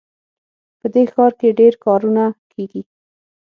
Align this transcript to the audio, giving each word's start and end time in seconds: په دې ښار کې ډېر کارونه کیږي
په 0.79 0.87
دې 0.93 1.03
ښار 1.13 1.31
کې 1.39 1.57
ډېر 1.59 1.73
کارونه 1.85 2.23
کیږي 2.53 2.81